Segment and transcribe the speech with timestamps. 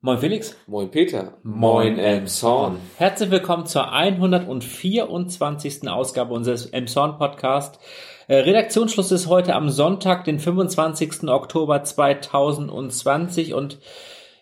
[0.00, 0.56] Moin Felix.
[0.68, 1.38] Moin Peter.
[1.42, 2.78] Moin Emshorn.
[2.98, 5.88] Herzlich willkommen zur 124.
[5.88, 7.80] Ausgabe unseres Emshorn Podcast.
[8.28, 11.24] Äh, Redaktionsschluss ist heute am Sonntag, den 25.
[11.28, 13.78] Oktober 2020 und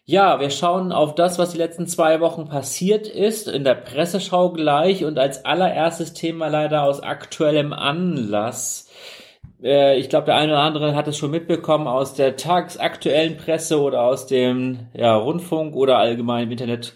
[0.05, 4.53] ja, wir schauen auf das, was die letzten zwei Wochen passiert ist, in der Presseschau
[4.53, 8.91] gleich und als allererstes Thema leider aus aktuellem Anlass
[9.63, 13.81] äh, ich glaube, der eine oder andere hat es schon mitbekommen aus der tagsaktuellen Presse
[13.81, 16.95] oder aus dem ja, Rundfunk oder allgemein im Internet.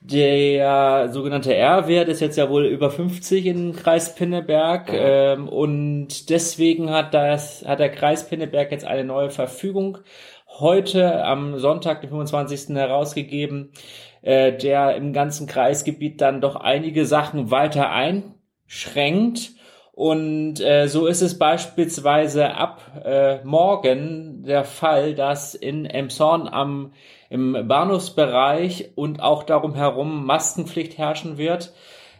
[0.00, 6.90] Der sogenannte R-Wert ist jetzt ja wohl über 50 im Kreis Pinneberg ähm, und deswegen
[6.90, 9.98] hat das hat der Kreis Pinneberg jetzt eine neue Verfügung
[10.60, 12.76] heute am Sonntag, den 25.
[12.76, 13.72] herausgegeben,
[14.22, 19.55] äh, der im ganzen Kreisgebiet dann doch einige Sachen weiter einschränkt
[19.96, 26.92] und äh, so ist es beispielsweise ab äh, morgen der Fall, dass in Emshorn am
[27.30, 31.72] im Bahnhofsbereich und auch darum herum Maskenpflicht herrschen wird.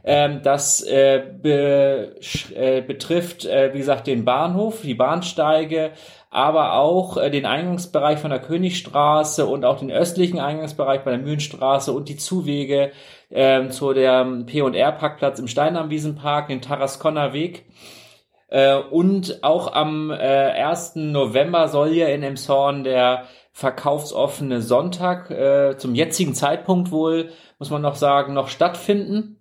[0.09, 2.15] Ähm, das äh, be,
[2.55, 5.91] äh, betrifft, äh, wie gesagt, den Bahnhof, die Bahnsteige,
[6.31, 11.19] aber auch äh, den Eingangsbereich von der Königstraße und auch den östlichen Eingangsbereich bei der
[11.19, 12.93] Mühlenstraße und die Zuwege
[13.33, 17.67] ähm, zu der P&R-Parkplatz im Steinamwiesenpark, den Tarasconner Weg.
[18.49, 20.97] Äh, und auch am äh, 1.
[20.97, 27.83] November soll ja in Emshorn der verkaufsoffene Sonntag äh, zum jetzigen Zeitpunkt wohl, muss man
[27.83, 29.36] noch sagen, noch stattfinden.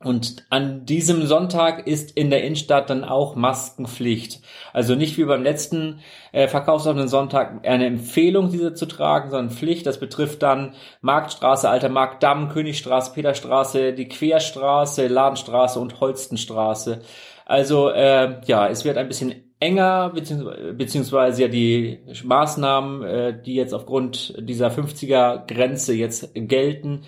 [0.00, 4.40] Und an diesem Sonntag ist in der Innenstadt dann auch Maskenpflicht.
[4.72, 5.98] Also nicht wie beim letzten
[6.30, 9.86] äh, verkaufsoffenen Sonntag eine Empfehlung, diese zu tragen, sondern Pflicht.
[9.86, 17.00] Das betrifft dann Marktstraße, Alter Marktdamm, Königstraße, Peterstraße, die Querstraße, Ladenstraße und Holstenstraße.
[17.44, 23.54] Also äh, ja, es wird ein bisschen enger, beziehungsweise, beziehungsweise ja die Maßnahmen, äh, die
[23.54, 27.02] jetzt aufgrund dieser 50er Grenze jetzt gelten,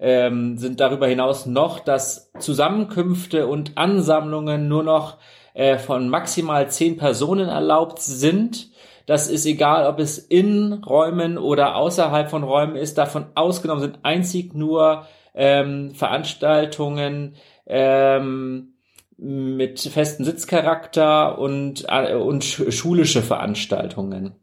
[0.00, 5.18] ähm, sind darüber hinaus noch, dass Zusammenkünfte und Ansammlungen nur noch
[5.54, 8.70] äh, von maximal zehn Personen erlaubt sind.
[9.06, 12.98] Das ist egal, ob es in Räumen oder außerhalb von Räumen ist.
[12.98, 18.74] Davon ausgenommen sind einzig nur ähm, Veranstaltungen ähm,
[19.16, 24.34] mit festen Sitzcharakter und, äh, und schulische Veranstaltungen.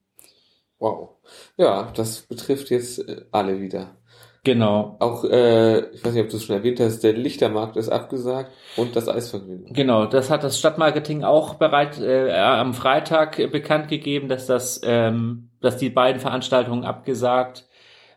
[0.80, 1.18] Wow.
[1.58, 3.96] Ja, das betrifft jetzt äh, alle wieder.
[4.44, 4.96] Genau.
[5.00, 8.52] Auch, äh, ich weiß nicht, ob du es schon erwähnt hast, der Lichtermarkt ist abgesagt
[8.76, 9.72] und das Eisvergnügen.
[9.74, 15.50] Genau, das hat das Stadtmarketing auch bereit äh, am Freitag bekannt gegeben, dass das, ähm,
[15.62, 17.68] dass die beiden Veranstaltungen abgesagt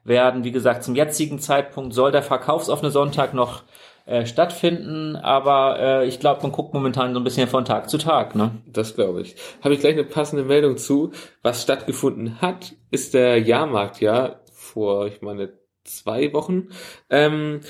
[0.03, 0.45] werden.
[0.45, 3.63] Wie gesagt, zum jetzigen Zeitpunkt soll der verkaufsoffene Sonntag noch
[4.07, 7.99] äh, stattfinden, aber äh, ich glaube, man guckt momentan so ein bisschen von Tag zu
[7.99, 8.35] Tag.
[8.35, 8.51] Ne?
[8.67, 9.37] Das glaube ich.
[9.63, 11.13] Habe ich gleich eine passende Meldung zu.
[11.43, 15.53] Was stattgefunden hat, ist der Jahrmarkt, ja, vor, ich meine,
[15.85, 16.69] zwei Wochen.
[17.11, 17.61] Ähm,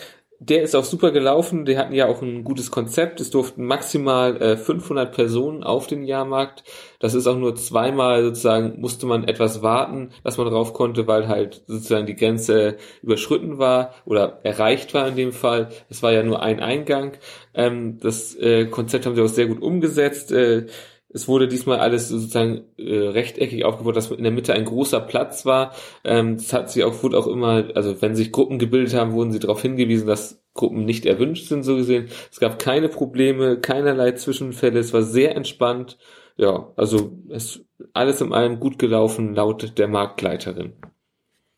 [0.40, 1.64] der ist auch super gelaufen.
[1.64, 3.20] Die hatten ja auch ein gutes Konzept.
[3.20, 6.64] Es durften maximal äh, 500 Personen auf den Jahrmarkt.
[6.98, 11.28] Das ist auch nur zweimal sozusagen musste man etwas warten, dass man drauf konnte, weil
[11.28, 15.70] halt sozusagen die Grenze überschritten war oder erreicht war in dem Fall.
[15.88, 17.12] Es war ja nur ein Eingang.
[17.54, 20.32] Ähm, das äh, Konzept haben sie auch sehr gut umgesetzt.
[20.32, 20.66] Äh,
[21.14, 25.46] es wurde diesmal alles sozusagen äh, rechteckig aufgebaut, dass in der Mitte ein großer Platz
[25.46, 25.72] war.
[26.02, 29.30] Ähm, das hat sie auch, wurde auch immer, also wenn sich Gruppen gebildet haben, wurden
[29.30, 32.08] sie darauf hingewiesen, dass Gruppen nicht erwünscht sind, so gesehen.
[32.32, 35.98] Es gab keine Probleme, keinerlei Zwischenfälle, es war sehr entspannt.
[36.36, 40.72] Ja, also es alles in allem gut gelaufen, laut der Marktleiterin.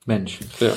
[0.04, 0.38] Mensch.
[0.60, 0.72] Ja.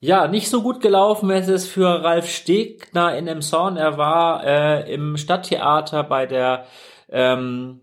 [0.00, 3.76] Ja, nicht so gut gelaufen ist es für Ralf Stegner in Emshorn.
[3.76, 6.66] Er war äh, im Stadttheater bei der
[7.08, 7.80] ähm,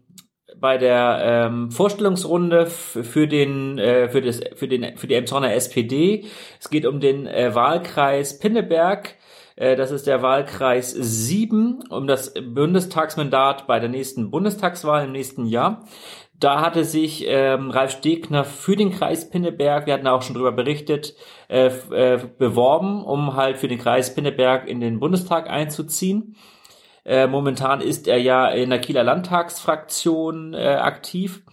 [0.60, 6.26] bei der ähm, Vorstellungsrunde für den äh, für das für den für die Emsonner SPD.
[6.60, 9.16] Es geht um den äh, Wahlkreis Pinneberg.
[9.56, 15.46] Äh, das ist der Wahlkreis 7 um das Bundestagsmandat bei der nächsten Bundestagswahl im nächsten
[15.46, 15.86] Jahr.
[16.38, 20.52] Da hatte sich ähm, Ralf Stegner für den Kreis Pinneberg, wir hatten auch schon drüber
[20.52, 21.16] berichtet,
[21.48, 26.36] äh, äh, beworben, um halt für den Kreis Pinneberg in den Bundestag einzuziehen.
[27.06, 31.44] Äh, momentan ist er ja in der Kieler Landtagsfraktion äh, aktiv.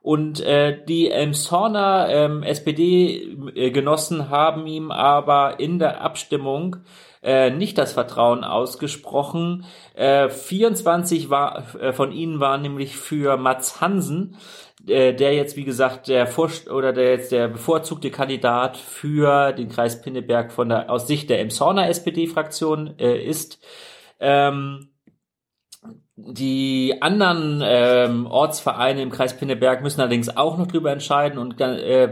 [0.00, 6.76] Und äh, die Emshorner ähm, SPD-Genossen haben ihm aber in der Abstimmung
[7.22, 9.64] äh, nicht das Vertrauen ausgesprochen.
[9.94, 14.36] Äh, 24 war, äh, von ihnen waren nämlich für Mats Hansen,
[14.86, 19.68] äh, der jetzt wie gesagt der Vorst oder der jetzt der bevorzugte Kandidat für den
[19.68, 23.58] Kreis Pinneberg von der aus Sicht der Emshorner SPD-Fraktion äh, ist.
[24.20, 24.88] Ähm,
[26.16, 32.06] die anderen ähm, Ortsvereine im Kreis Pinneberg müssen allerdings auch noch drüber entscheiden und äh,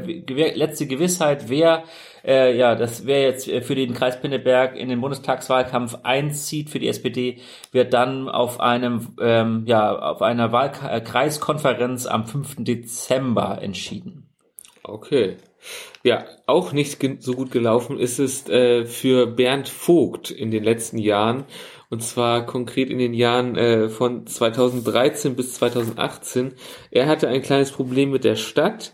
[0.54, 1.82] letzte Gewissheit, wer
[2.24, 6.88] äh, ja, das wäre jetzt für den Kreis Pinneberg in den Bundestagswahlkampf einzieht für die
[6.88, 7.38] SPD,
[7.72, 12.56] wird dann auf einem ähm, ja auf einer Wahlkreiskonferenz am 5.
[12.58, 14.28] Dezember entschieden.
[14.82, 15.36] Okay.
[16.04, 20.98] Ja, auch nicht so gut gelaufen ist es äh, für Bernd Vogt in den letzten
[20.98, 21.44] Jahren.
[21.88, 26.54] Und zwar konkret in den Jahren äh, von 2013 bis 2018.
[26.90, 28.92] Er hatte ein kleines Problem mit der Stadt,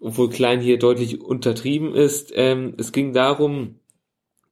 [0.00, 2.32] obwohl klein hier deutlich untertrieben ist.
[2.34, 3.80] Ähm, es ging darum,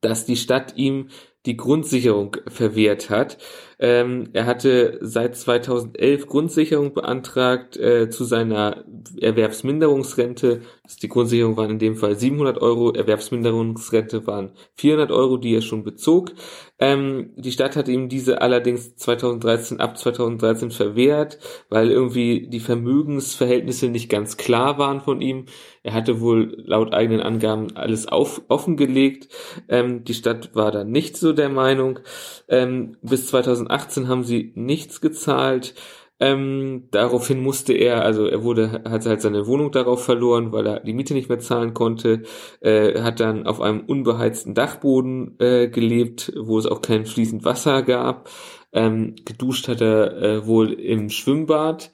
[0.01, 1.09] dass die Stadt ihm
[1.45, 3.37] die Grundsicherung verwehrt hat.
[3.81, 8.85] Ähm, er hatte seit 2011 Grundsicherung beantragt äh, zu seiner
[9.19, 10.61] Erwerbsminderungsrente.
[11.01, 15.83] Die Grundsicherung waren in dem Fall 700 Euro, Erwerbsminderungsrente waren 400 Euro, die er schon
[15.83, 16.31] bezog.
[16.77, 21.39] Ähm, die Stadt hat ihm diese allerdings 2013 ab 2013 verwehrt,
[21.69, 25.45] weil irgendwie die Vermögensverhältnisse nicht ganz klar waren von ihm.
[25.83, 29.29] Er hatte wohl laut eigenen Angaben alles auf, offengelegt.
[29.69, 31.99] Ähm, die Stadt war da nicht so der Meinung.
[32.47, 35.73] Ähm, bis 2018 haben sie nichts gezahlt.
[36.19, 40.79] Ähm, daraufhin musste er, also er wurde, hat halt seine Wohnung darauf verloren, weil er
[40.81, 42.21] die Miete nicht mehr zahlen konnte,
[42.59, 47.81] äh, hat dann auf einem unbeheizten Dachboden äh, gelebt, wo es auch kein fließend Wasser
[47.81, 48.29] gab.
[48.71, 51.91] Ähm, geduscht hat er äh, wohl im Schwimmbad.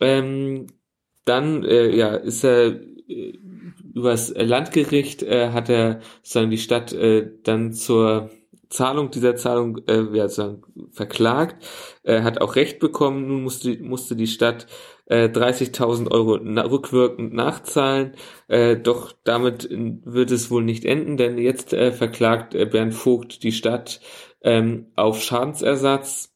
[0.00, 0.66] Ähm,
[1.24, 3.38] dann äh, ja, ist er äh,
[3.94, 8.30] übers Landgericht äh, hat er sozusagen die Stadt äh, dann zur
[8.68, 10.62] Zahlung dieser Zahlung äh, ja, sozusagen
[10.92, 11.64] verklagt,
[12.02, 13.26] äh, hat auch Recht bekommen.
[13.28, 14.66] Nun musste, musste die Stadt
[15.06, 18.12] äh, 30.000 Euro na rückwirkend nachzahlen.
[18.48, 23.42] Äh, doch damit wird es wohl nicht enden, denn jetzt äh, verklagt äh, Bernd Vogt
[23.42, 24.00] die Stadt
[24.42, 26.34] ähm, auf Schadensersatz.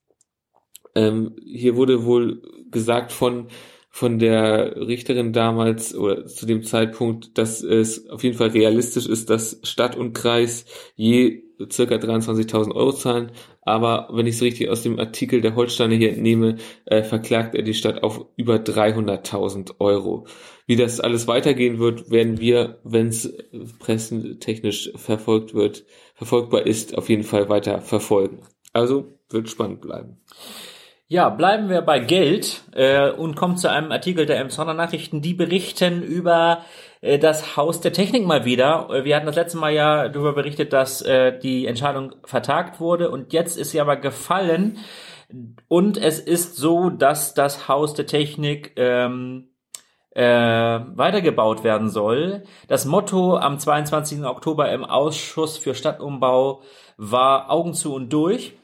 [0.94, 3.48] Ähm, hier wurde wohl gesagt von
[3.90, 9.28] von der Richterin damals oder zu dem Zeitpunkt, dass es auf jeden Fall realistisch ist,
[9.28, 13.32] dass Stadt und Kreis je circa 23.000 Euro zahlen.
[13.62, 16.56] Aber wenn ich es richtig aus dem Artikel der Holsteiner hier entnehme,
[16.86, 20.26] äh, verklagt er die Stadt auf über 300.000 Euro.
[20.66, 23.32] Wie das alles weitergehen wird, werden wir, wenn es
[23.78, 25.84] pressentechnisch verfolgt wird,
[26.14, 28.42] verfolgbar ist, auf jeden Fall weiter verfolgen.
[28.72, 30.18] Also wird spannend bleiben.
[31.10, 35.22] Ja, bleiben wir bei Geld äh, und kommen zu einem Artikel der Emsonner Nachrichten.
[35.22, 36.66] Die berichten über
[37.00, 38.88] das Haus der Technik mal wieder.
[38.90, 43.10] Äh, wir hatten das letzte Mal ja darüber berichtet, dass äh, die Entscheidung vertagt wurde
[43.10, 44.78] und jetzt ist sie aber gefallen.
[45.68, 49.50] Und es ist so, dass das Haus der Technik ähm,
[50.10, 52.44] äh, weitergebaut werden soll.
[52.66, 54.24] Das Motto am 22.
[54.24, 56.62] Oktober im Ausschuss für Stadtumbau
[56.96, 58.54] war Augen zu und durch.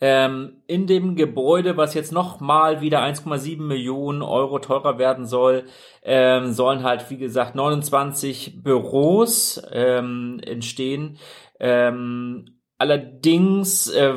[0.00, 5.64] Ähm, in dem Gebäude, was jetzt nochmal wieder 1,7 Millionen Euro teurer werden soll,
[6.02, 11.18] ähm, sollen halt, wie gesagt, 29 Büros ähm, entstehen.
[11.58, 14.14] Ähm, Allerdings äh,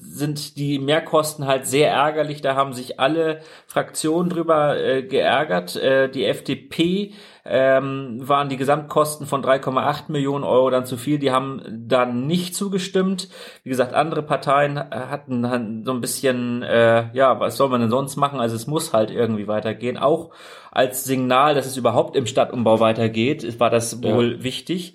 [0.00, 2.40] sind die Mehrkosten halt sehr ärgerlich.
[2.40, 5.74] Da haben sich alle Fraktionen drüber äh, geärgert.
[5.74, 7.14] Äh, die FDP
[7.44, 11.18] ähm, waren die Gesamtkosten von 3,8 Millionen Euro dann zu viel.
[11.18, 13.28] Die haben dann nicht zugestimmt.
[13.64, 18.14] Wie gesagt, andere Parteien hatten so ein bisschen, äh, ja, was soll man denn sonst
[18.14, 18.38] machen?
[18.38, 19.98] Also es muss halt irgendwie weitergehen.
[19.98, 20.30] Auch
[20.70, 24.42] als Signal, dass es überhaupt im Stadtumbau weitergeht, war das wohl ja.
[24.44, 24.94] wichtig.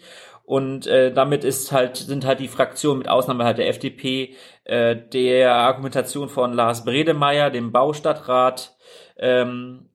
[0.51, 4.97] Und äh, damit ist halt, sind halt die Fraktionen mit Ausnahme halt der FDP äh,
[4.97, 8.75] der Argumentation von Lars Bredemeier, dem Baustadtrat,
[9.17, 9.90] ähm,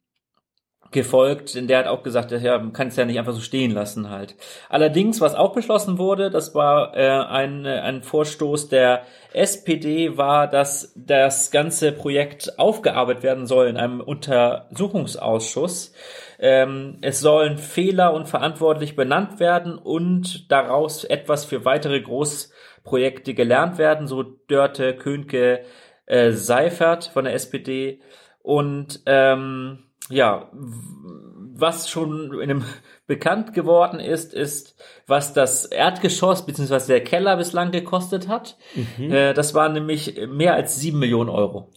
[0.96, 3.70] gefolgt, denn der hat auch gesagt, ja, man kann es ja nicht einfach so stehen
[3.70, 4.34] lassen halt.
[4.70, 9.02] Allerdings, was auch beschlossen wurde, das war äh, ein, ein Vorstoß der
[9.34, 15.92] SPD, war, dass das ganze Projekt aufgearbeitet werden soll in einem Untersuchungsausschuss.
[16.38, 23.76] Ähm, es sollen Fehler und verantwortlich benannt werden und daraus etwas für weitere Großprojekte gelernt
[23.76, 25.60] werden, so Dörte, Könke,
[26.06, 28.00] äh, Seifert von der SPD.
[28.42, 32.64] Und ähm, ja, was schon in einem
[33.06, 36.86] bekannt geworden ist, ist, was das Erdgeschoss bzw.
[36.86, 38.56] der Keller bislang gekostet hat.
[38.74, 39.12] Mhm.
[39.12, 41.72] Äh, das war nämlich mehr als sieben Millionen Euro.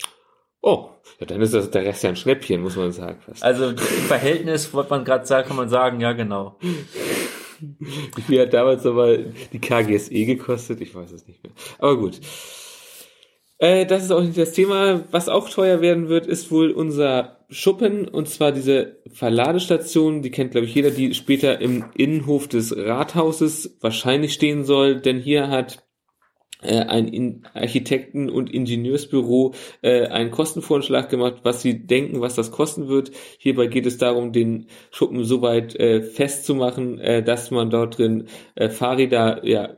[0.61, 3.19] Oh, ja, dann ist das der Rest ja ein Schnäppchen, muss man sagen.
[3.21, 3.43] Fast.
[3.43, 6.57] Also im Verhältnis, was man gerade sagt, kann man sagen, ja genau.
[8.27, 10.81] Wie hat damals nochmal die KGSE gekostet?
[10.81, 11.53] Ich weiß es nicht mehr.
[11.77, 12.19] Aber gut.
[13.59, 15.03] Äh, das ist auch nicht das Thema.
[15.11, 20.51] Was auch teuer werden wird, ist wohl unser Schuppen, und zwar diese Verladestation, die kennt,
[20.51, 25.83] glaube ich, jeder, die später im Innenhof des Rathauses wahrscheinlich stehen soll, denn hier hat
[26.61, 32.87] äh, ein Architekten- und Ingenieursbüro äh, einen Kostenvorschlag gemacht, was sie denken, was das kosten
[32.87, 33.11] wird.
[33.39, 38.27] Hierbei geht es darum, den Schuppen so weit äh, festzumachen, äh, dass man dort drin
[38.55, 39.69] äh, Fahrräder, ja,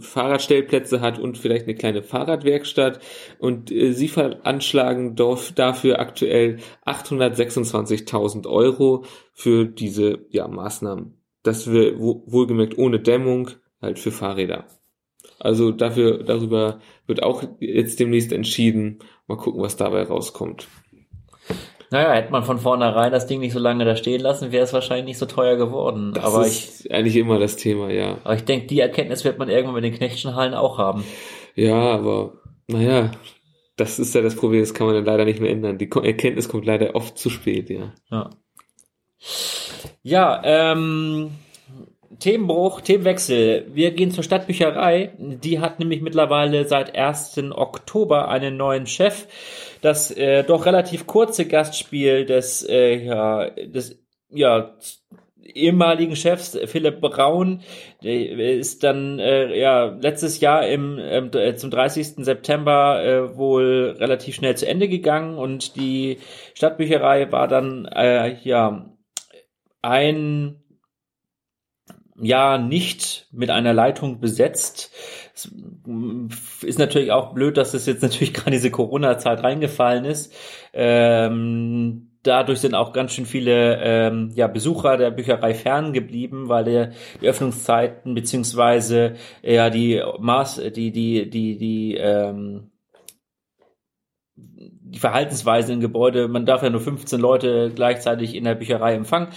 [0.00, 3.00] Fahrradstellplätze hat und vielleicht eine kleine Fahrradwerkstatt
[3.38, 5.16] und äh, sie veranschlagen
[5.54, 11.14] dafür aktuell 826.000 Euro für diese ja, Maßnahmen.
[11.42, 14.66] Das wir wohlgemerkt ohne Dämmung halt für Fahrräder.
[15.38, 19.00] Also dafür, darüber wird auch jetzt demnächst entschieden.
[19.26, 20.66] Mal gucken, was dabei rauskommt.
[21.90, 24.72] Naja, hätte man von vornherein das Ding nicht so lange da stehen lassen, wäre es
[24.72, 26.12] wahrscheinlich nicht so teuer geworden.
[26.14, 28.18] Das aber ist ich, eigentlich immer das Thema, ja.
[28.24, 31.04] Aber ich denke, die Erkenntnis wird man irgendwann mit den Knechtchenhallen auch haben.
[31.54, 32.32] Ja, aber
[32.66, 33.12] naja,
[33.76, 35.78] das ist ja das Problem, das kann man dann leider nicht mehr ändern.
[35.78, 37.94] Die Erkenntnis kommt leider oft zu spät, ja.
[38.10, 38.30] Ja,
[40.02, 41.30] ja ähm,
[42.18, 43.66] Themenbruch, Themenwechsel.
[43.72, 45.12] Wir gehen zur Stadtbücherei.
[45.18, 47.38] Die hat nämlich mittlerweile seit 1.
[47.52, 49.26] Oktober einen neuen Chef.
[49.82, 53.98] Das äh, doch relativ kurze Gastspiel des, äh, ja, des
[54.30, 54.74] ja,
[55.54, 57.62] ehemaligen Chefs Philipp Braun
[58.02, 62.24] ist dann äh, ja letztes Jahr im ähm, äh, zum 30.
[62.24, 66.18] September äh, wohl relativ schnell zu Ende gegangen und die
[66.54, 68.90] Stadtbücherei war dann äh, ja
[69.82, 70.62] ein
[72.20, 74.92] ja nicht mit einer Leitung besetzt.
[75.34, 75.50] Es
[76.62, 80.32] ist natürlich auch blöd, dass es jetzt natürlich gerade diese Corona-Zeit reingefallen ist.
[80.72, 86.92] Ähm, dadurch sind auch ganz schön viele ähm, ja, Besucher der Bücherei ferngeblieben, weil der,
[87.20, 92.70] die Öffnungszeiten beziehungsweise ja die Maß, die die die die ähm,
[94.96, 99.28] die Verhaltensweise im Gebäude, man darf ja nur 15 Leute gleichzeitig in der Bücherei empfangen.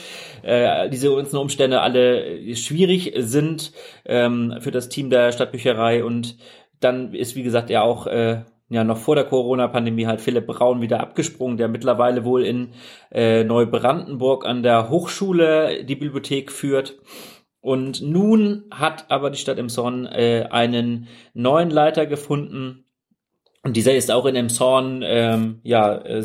[0.41, 3.73] Äh, diese ganzen Umstände alle schwierig sind
[4.05, 6.37] ähm, für das Team der Stadtbücherei und
[6.79, 10.79] dann ist, wie gesagt, ja auch äh, ja noch vor der Corona-Pandemie halt Philipp Braun
[10.79, 12.69] wieder abgesprungen, der mittlerweile wohl in
[13.11, 16.99] äh, Neubrandenburg an der Hochschule die Bibliothek führt.
[17.59, 22.85] Und nun hat aber die Stadt Emson äh, einen neuen Leiter gefunden,
[23.61, 26.23] und dieser ist auch in Emshorn ähm, ja äh,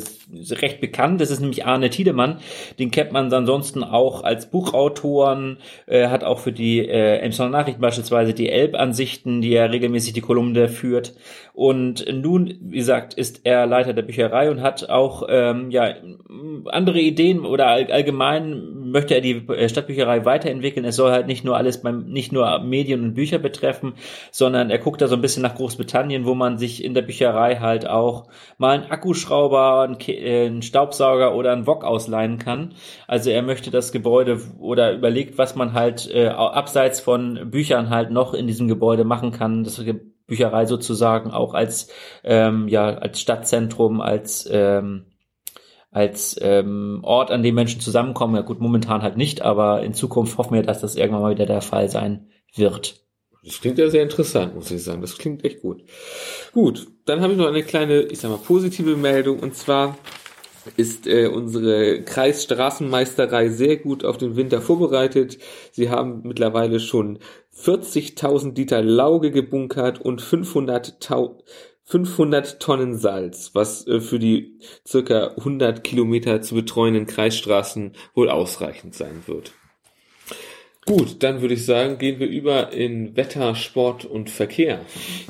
[0.50, 1.20] recht bekannt.
[1.20, 2.38] Das ist nämlich Arne Tiedemann.
[2.78, 7.80] Den kennt man ansonsten auch als Buchautoren, äh, hat auch für die äh, Emshorn Nachrichten
[7.80, 11.14] beispielsweise die Elb-Ansichten, die er regelmäßig die Kolumne führt.
[11.54, 15.94] Und nun, wie gesagt, ist er Leiter der Bücherei und hat auch ähm, ja
[16.66, 20.86] andere Ideen oder all, allgemein möchte er die äh, Stadtbücherei weiterentwickeln.
[20.86, 23.94] Es soll halt nicht nur alles beim nicht nur Medien und Bücher betreffen,
[24.30, 27.24] sondern er guckt da so ein bisschen nach Großbritannien, wo man sich in der Bücherei
[27.34, 32.74] Bücherei halt auch mal einen Akkuschrauber, einen, äh, einen Staubsauger oder einen Wok ausleihen kann.
[33.06, 38.10] Also er möchte das Gebäude oder überlegt, was man halt äh, abseits von Büchern halt
[38.10, 39.64] noch in diesem Gebäude machen kann.
[39.64, 39.82] Das
[40.26, 45.06] Bücherei sozusagen auch als ähm, ja als Stadtzentrum, als ähm,
[45.90, 48.34] als ähm, Ort, an dem Menschen zusammenkommen.
[48.34, 51.46] Ja gut, momentan halt nicht, aber in Zukunft hoffen wir, dass das irgendwann mal wieder
[51.46, 53.03] der Fall sein wird.
[53.44, 55.02] Das klingt ja sehr interessant, muss ich sagen.
[55.02, 55.82] Das klingt echt gut.
[56.52, 59.40] Gut, dann habe ich noch eine kleine, ich sag mal, positive Meldung.
[59.40, 59.98] Und zwar
[60.76, 65.38] ist äh, unsere Kreisstraßenmeisterei sehr gut auf den Winter vorbereitet.
[65.72, 67.18] Sie haben mittlerweile schon
[67.56, 70.98] 40.000 Liter Lauge gebunkert und 500,
[71.84, 78.94] 500 Tonnen Salz, was äh, für die circa 100 Kilometer zu betreuenden Kreisstraßen wohl ausreichend
[78.94, 79.52] sein wird.
[80.86, 84.80] Gut, dann würde ich sagen, gehen wir über in Wetter, Sport und Verkehr.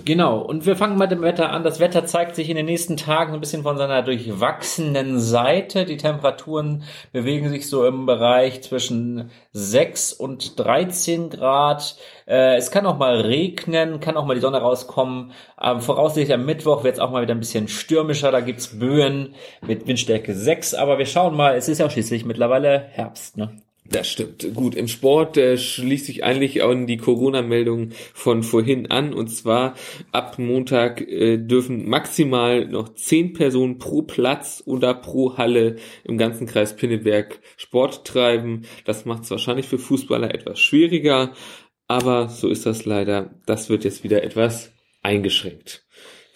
[0.04, 1.62] Genau, und wir fangen mit dem Wetter an.
[1.62, 5.84] Das Wetter zeigt sich in den nächsten Tagen ein bisschen von seiner durchwachsenen Seite.
[5.84, 6.82] Die Temperaturen
[7.12, 11.98] bewegen sich so im Bereich zwischen 6 und 13 Grad.
[12.26, 15.30] Äh, es kann auch mal regnen, kann auch mal die Sonne rauskommen.
[15.62, 18.32] Ähm, voraussichtlich am Mittwoch wird es auch mal wieder ein bisschen stürmischer.
[18.32, 20.74] Da gibt's Böen mit Windstärke 6.
[20.74, 23.36] Aber wir schauen mal, es ist ja schließlich mittlerweile Herbst.
[23.36, 23.56] Ne?
[23.86, 24.54] Das stimmt.
[24.54, 29.12] Gut, im Sport äh, schließt sich eigentlich auch die Corona-Meldung von vorhin an.
[29.12, 29.74] Und zwar
[30.10, 36.46] ab Montag äh, dürfen maximal noch zehn Personen pro Platz oder pro Halle im ganzen
[36.46, 38.62] Kreis Pinneberg Sport treiben.
[38.86, 41.32] Das macht es wahrscheinlich für Fußballer etwas schwieriger.
[41.86, 43.34] Aber so ist das leider.
[43.44, 44.72] Das wird jetzt wieder etwas
[45.02, 45.84] eingeschränkt.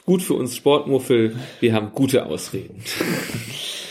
[0.04, 1.36] Gut für uns Sportmuffel.
[1.60, 2.82] Wir haben gute Ausreden.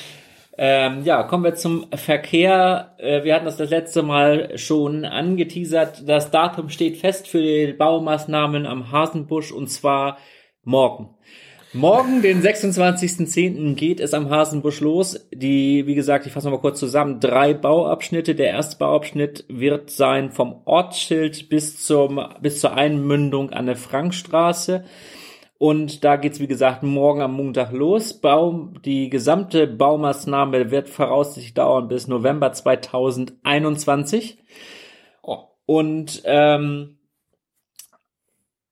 [0.59, 2.95] Ähm, ja, kommen wir zum Verkehr.
[2.97, 6.09] Äh, wir hatten das das letzte Mal schon angeteasert.
[6.09, 10.17] Das Datum steht fest für die Baumaßnahmen am Hasenbusch und zwar
[10.63, 11.09] morgen.
[11.73, 13.75] Morgen, den 26.10.
[13.75, 15.27] geht es am Hasenbusch los.
[15.31, 18.33] Die, wie gesagt, ich fasse mal kurz zusammen, drei Bauabschnitte.
[18.33, 24.85] Der erste Bauabschnitt wird sein vom Ortsschild bis zum, bis zur Einmündung an der Frankstraße.
[25.59, 28.13] Und da geht's wie gesagt, morgen am Montag los.
[28.13, 34.37] Baum, die gesamte Baumaßnahme wird voraussichtlich dauern bis November 2021.
[35.23, 35.39] Oh.
[35.65, 36.97] Und ähm,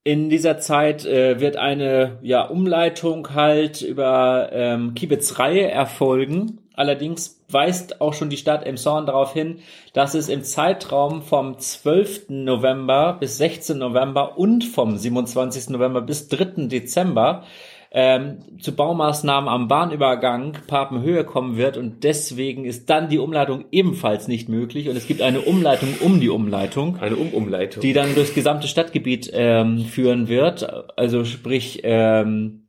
[0.04, 6.60] in dieser Zeit äh, wird eine ja, Umleitung halt über ähm, Kiebitzreihe erfolgen.
[6.74, 9.60] Allerdings weist auch schon die Stadt Emshorn darauf hin,
[9.92, 12.26] dass es im Zeitraum vom 12.
[12.28, 13.78] November bis 16.
[13.78, 15.70] November und vom 27.
[15.70, 16.66] November bis 3.
[16.66, 17.44] Dezember
[17.92, 24.28] ähm, zu Baumaßnahmen am Bahnübergang Papenhöhe kommen wird und deswegen ist dann die Umleitung ebenfalls
[24.28, 26.98] nicht möglich und es gibt eine Umleitung um die Umleitung.
[26.98, 27.80] Eine Umumleitung.
[27.80, 30.68] Die dann durchs gesamte Stadtgebiet ähm, führen wird.
[30.98, 32.68] Also sprich ähm,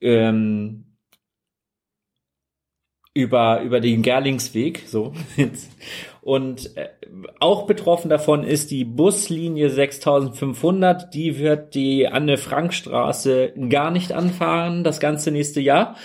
[0.00, 0.85] ähm,
[3.16, 5.12] über, über den Gerlingsweg, so.
[6.20, 6.90] Und äh,
[7.40, 11.14] auch betroffen davon ist die Buslinie 6500.
[11.14, 15.96] Die wird die Anne-Frank-Straße gar nicht anfahren, das ganze nächste Jahr.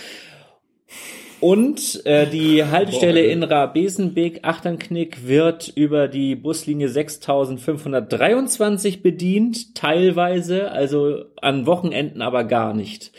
[1.40, 11.24] Und äh, die Haltestelle in Rabesenbeek Achternknick wird über die Buslinie 6523 bedient, teilweise, also
[11.40, 13.10] an Wochenenden aber gar nicht.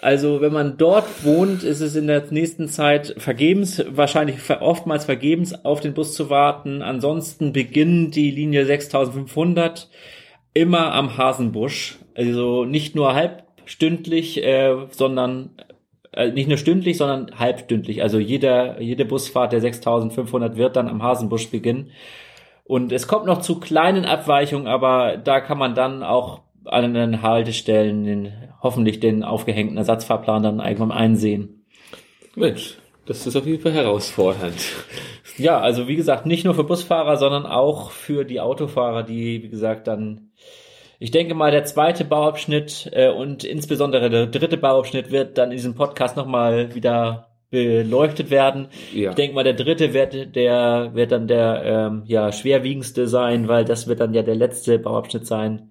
[0.00, 5.64] Also wenn man dort wohnt, ist es in der nächsten Zeit vergebens, wahrscheinlich oftmals vergebens
[5.64, 6.80] auf den Bus zu warten.
[6.80, 9.90] Ansonsten beginnt die Linie 6500
[10.54, 11.98] immer am Hasenbusch.
[12.14, 15.50] Also nicht nur halbstündlich, äh, sondern
[16.12, 18.02] äh, nicht nur stündlich, sondern halbstündlich.
[18.02, 21.90] Also jeder, jede Busfahrt der 6500 wird dann am Hasenbusch beginnen.
[22.64, 26.40] Und es kommt noch zu kleinen Abweichungen, aber da kann man dann auch
[26.70, 31.64] an den Haltestellen den, hoffentlich den aufgehängten Ersatzfahrplan dann irgendwann einsehen.
[32.36, 34.54] Mensch, das ist auf jeden Fall herausfordernd.
[35.36, 39.48] Ja, also wie gesagt, nicht nur für Busfahrer, sondern auch für die Autofahrer, die, wie
[39.48, 40.30] gesagt, dann,
[40.98, 45.56] ich denke mal, der zweite Bauabschnitt äh, und insbesondere der dritte Bauabschnitt wird dann in
[45.56, 48.68] diesem Podcast nochmal wieder beleuchtet werden.
[48.94, 49.10] Ja.
[49.10, 53.64] Ich denke mal, der dritte wird der wird dann der ähm, ja schwerwiegendste sein, weil
[53.64, 55.69] das wird dann ja der letzte Bauabschnitt sein,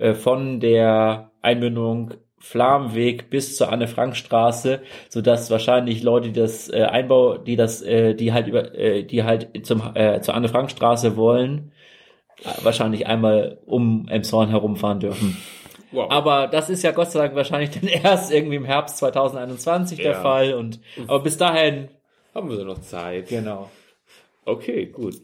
[0.00, 6.84] äh, von der Einmündung Flamweg bis zur Anne-Frank-Straße, so dass wahrscheinlich Leute, die das äh,
[6.84, 11.72] Einbau, die das, äh, die halt über, äh, die halt zum äh, zur Anne-Frank-Straße wollen,
[12.62, 15.36] wahrscheinlich einmal um Emshorn herumfahren dürfen.
[15.92, 16.10] Wow.
[16.10, 20.04] Aber das ist ja Gott sei Dank wahrscheinlich dann erst irgendwie im Herbst 2021 ja.
[20.04, 21.88] der Fall und aber bis dahin
[22.34, 23.28] haben wir so noch Zeit.
[23.28, 23.70] Genau.
[24.46, 25.16] Okay, gut.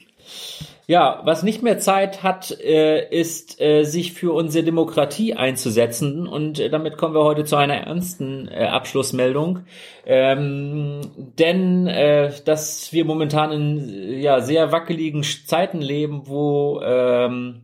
[0.88, 6.28] Ja, was nicht mehr Zeit hat, äh, ist, äh, sich für unsere Demokratie einzusetzen.
[6.28, 9.64] Und äh, damit kommen wir heute zu einer ernsten Abschlussmeldung.
[10.06, 17.62] Ähm, denn äh, dass wir momentan in ja, sehr wackeligen Zeiten leben, wo ähm,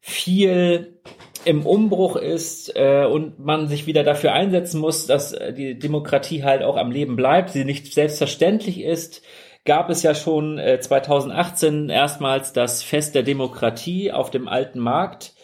[0.00, 0.98] viel
[1.46, 6.62] im Umbruch ist äh, und man sich wieder dafür einsetzen muss, dass die Demokratie halt
[6.62, 9.22] auch am Leben bleibt, sie nicht selbstverständlich ist,
[9.66, 15.34] gab es ja schon äh, 2018 erstmals das Fest der Demokratie auf dem alten Markt.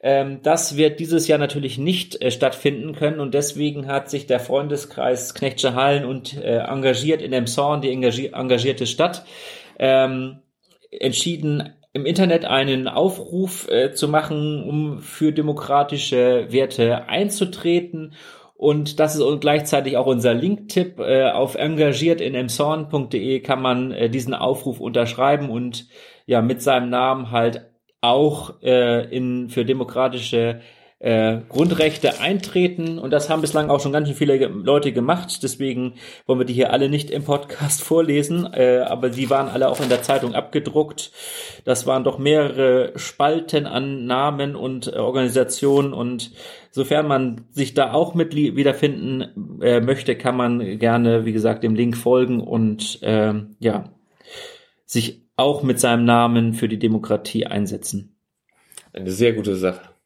[0.00, 4.40] Ähm, das wird dieses Jahr natürlich nicht äh, stattfinden können und deswegen hat sich der
[4.40, 9.24] Freundeskreis Knechtsche Hallen und äh, engagiert in Emshorn, die engagierte Stadt,
[9.78, 10.40] ähm,
[10.90, 18.14] entschieden, im Internet einen Aufruf äh, zu machen, um für demokratische Werte einzutreten
[18.58, 20.98] und das ist gleichzeitig auch unser Link-Tipp.
[20.98, 25.86] Äh, auf engagiert in emshorn.de kann man äh, diesen Aufruf unterschreiben und
[26.26, 30.60] ja mit seinem Namen halt auch äh, in für demokratische
[31.00, 35.42] äh, Grundrechte eintreten und das haben bislang auch schon ganz schön viele Leute gemacht.
[35.42, 35.94] Deswegen
[36.26, 39.80] wollen wir die hier alle nicht im Podcast vorlesen, äh, aber sie waren alle auch
[39.80, 41.12] in der Zeitung abgedruckt.
[41.64, 46.32] Das waren doch mehrere Spalten an Namen und äh, Organisationen und
[46.70, 51.74] sofern man sich da auch mit wiederfinden äh, möchte, kann man gerne, wie gesagt, dem
[51.74, 53.92] Link folgen und äh, ja
[54.88, 58.16] sich auch mit seinem Namen für die Demokratie einsetzen.
[58.92, 59.97] Eine sehr gute Sache.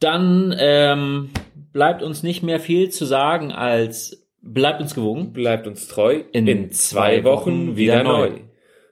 [0.00, 1.30] Dann ähm,
[1.72, 5.32] bleibt uns nicht mehr viel zu sagen als bleibt uns gewogen.
[5.32, 6.22] Bleibt uns treu.
[6.32, 8.30] In, in zwei Wochen wieder neu.